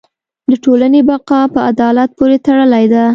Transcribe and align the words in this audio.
د 0.49 0.51
ټولنې 0.63 1.01
بقاء 1.09 1.45
په 1.53 1.59
عدالت 1.71 2.09
پورې 2.17 2.37
تړلې 2.45 2.85
ده. 2.93 3.05